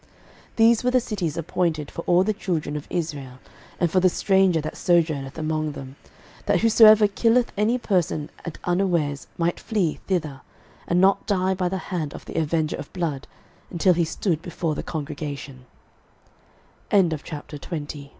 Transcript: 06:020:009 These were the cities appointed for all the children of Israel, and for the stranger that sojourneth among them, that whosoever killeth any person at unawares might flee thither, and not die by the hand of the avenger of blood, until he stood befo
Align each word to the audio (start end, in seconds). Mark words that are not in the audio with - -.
06:020:009 0.53 0.55
These 0.55 0.83
were 0.83 0.89
the 0.91 0.99
cities 0.99 1.37
appointed 1.37 1.91
for 1.91 2.01
all 2.07 2.23
the 2.23 2.33
children 2.33 2.75
of 2.75 2.87
Israel, 2.89 3.37
and 3.79 3.91
for 3.91 3.99
the 3.99 4.09
stranger 4.09 4.59
that 4.59 4.75
sojourneth 4.75 5.37
among 5.37 5.73
them, 5.73 5.95
that 6.47 6.61
whosoever 6.61 7.07
killeth 7.07 7.51
any 7.55 7.77
person 7.77 8.31
at 8.43 8.57
unawares 8.63 9.27
might 9.37 9.59
flee 9.59 9.99
thither, 10.07 10.41
and 10.87 10.99
not 10.99 11.27
die 11.27 11.53
by 11.53 11.69
the 11.69 11.77
hand 11.93 12.15
of 12.15 12.25
the 12.25 12.39
avenger 12.39 12.77
of 12.77 12.91
blood, 12.93 13.27
until 13.73 13.93
he 13.93 14.03
stood 14.03 14.41
befo 14.41 14.73